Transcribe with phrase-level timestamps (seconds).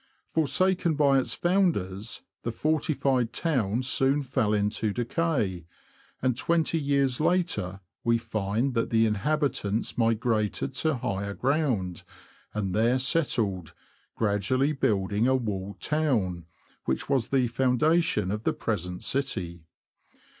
[0.33, 5.67] Forsaken by its founders, the fortified town soon fell into decay;
[6.23, 12.01] and twenty years later we find that the inhabitants migrated to higher ground,
[12.51, 13.75] and there settled,
[14.15, 16.47] gradually building a walled town,
[16.85, 19.65] which was the foundation of the present city.